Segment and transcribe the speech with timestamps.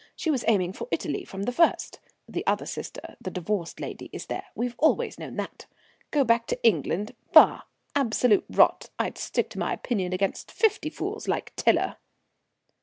[0.15, 4.25] She was aiming for Italy from the first; the other sister, the divorced lady, is
[4.25, 5.67] there; we've always known that.
[6.09, 7.13] Go back to England!
[7.33, 7.61] Bah!
[7.95, 8.89] absolute rot.
[8.97, 11.97] I'd stick to my opinion against fifty fools like Tiler."